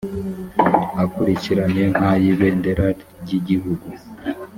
akurikiranye 1.03 1.83
nk 1.93 2.01
ay 2.11 2.23
ibendera 2.31 2.85
ry 3.21 3.31
igihugu 3.39 3.87